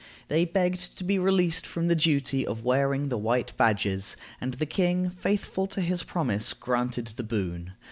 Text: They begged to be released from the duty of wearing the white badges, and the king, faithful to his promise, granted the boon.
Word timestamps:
They 0.29 0.45
begged 0.45 0.97
to 0.97 1.03
be 1.03 1.19
released 1.19 1.67
from 1.67 1.85
the 1.85 1.95
duty 1.95 2.43
of 2.43 2.63
wearing 2.63 3.09
the 3.09 3.19
white 3.19 3.55
badges, 3.55 4.17
and 4.41 4.55
the 4.55 4.65
king, 4.65 5.11
faithful 5.11 5.67
to 5.67 5.81
his 5.81 6.01
promise, 6.01 6.55
granted 6.55 7.09
the 7.17 7.23
boon. 7.23 7.73